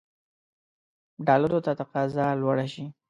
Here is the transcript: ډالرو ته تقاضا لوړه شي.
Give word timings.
ډالرو 1.25 1.59
ته 1.65 1.71
تقاضا 1.79 2.25
لوړه 2.41 2.65
شي. 2.73 2.85